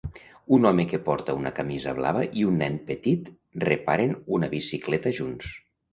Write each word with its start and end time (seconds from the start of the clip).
Un 0.55 0.63
home 0.67 0.85
que 0.93 0.99
porta 1.09 1.35
una 1.41 1.51
camisa 1.59 1.93
blava 1.99 2.23
i 2.41 2.45
un 2.53 2.57
nen 2.63 2.79
petit 2.89 3.29
reparen 3.67 4.17
una 4.39 4.51
bicicleta 4.55 5.13
junts. 5.21 5.53